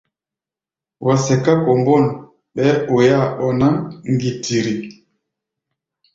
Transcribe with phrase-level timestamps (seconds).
[1.05, 2.05] Wa sɛká kombôn,
[2.55, 3.67] ɓɛɛ́ oi-áa ɓɔná
[4.13, 4.75] ŋgitiri.